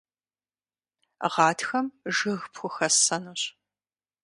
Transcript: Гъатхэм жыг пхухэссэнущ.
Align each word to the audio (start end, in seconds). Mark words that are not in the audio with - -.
Гъатхэм 1.33 1.87
жыг 2.15 2.41
пхухэссэнущ. 2.53 3.41